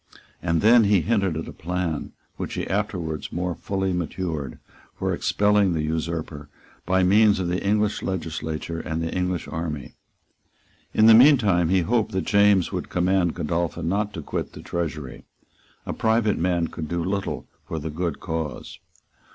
And 0.41 0.61
then 0.61 0.85
he 0.85 1.01
hinted 1.01 1.37
at 1.37 1.47
a 1.47 1.53
plan 1.53 2.13
which 2.35 2.55
he 2.55 2.65
afterwards 2.67 3.31
more 3.31 3.53
fully 3.53 3.93
matured, 3.93 4.57
for 4.97 5.13
expelling 5.13 5.73
the 5.73 5.83
usurper 5.83 6.49
by 6.87 7.03
means 7.03 7.39
of 7.39 7.49
the 7.49 7.63
English 7.63 8.01
legislature 8.01 8.79
and 8.79 8.99
the 9.03 9.13
English 9.13 9.47
army. 9.47 9.93
In 10.91 11.05
the 11.05 11.13
meantime 11.13 11.69
he 11.69 11.81
hoped 11.81 12.13
that 12.13 12.25
James 12.25 12.71
would 12.71 12.89
command 12.89 13.35
Godolphin 13.35 13.89
not 13.89 14.11
to 14.15 14.23
quit 14.23 14.53
the 14.53 14.63
Treasury. 14.63 15.23
A 15.85 15.93
private 15.93 16.39
man 16.39 16.69
could 16.69 16.87
do 16.87 17.03
little 17.03 17.47
for 17.67 17.77
the 17.77 17.91
good 17.91 18.19
cause. 18.19 18.79